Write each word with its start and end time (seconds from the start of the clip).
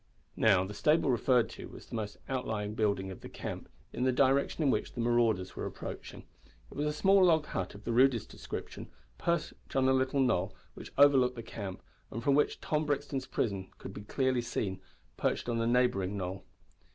Now, 0.35 0.63
the 0.63 0.73
stable 0.73 1.11
referred 1.11 1.47
to 1.51 1.67
was 1.67 1.85
the 1.85 1.93
most 1.95 2.17
outlying 2.27 2.73
building 2.73 3.11
of 3.11 3.21
the 3.21 3.29
camp, 3.29 3.69
in 3.93 4.03
the 4.03 4.11
direction 4.11 4.63
in 4.63 4.71
which 4.71 4.93
the 4.93 4.99
marauders 4.99 5.55
were 5.55 5.67
approaching. 5.67 6.23
It 6.71 6.75
was 6.75 6.87
a 6.87 6.91
small 6.91 7.23
log 7.23 7.45
hut 7.45 7.75
of 7.75 7.83
the 7.83 7.91
rudest 7.91 8.27
description 8.29 8.89
perched 9.19 9.75
on 9.75 9.87
a 9.87 9.93
little 9.93 10.19
knoll 10.19 10.55
which 10.73 10.91
overlooked 10.97 11.35
the 11.35 11.43
camp, 11.43 11.83
and 12.09 12.23
from 12.23 12.33
which 12.33 12.59
Tom 12.61 12.83
Brixton's 12.83 13.27
prison 13.27 13.69
could 13.77 13.93
be 13.93 14.01
clearly 14.01 14.41
seen, 14.41 14.81
perched 15.17 15.47
on 15.47 15.61
a 15.61 15.67
neighbouring 15.67 16.17
knoll. 16.17 16.45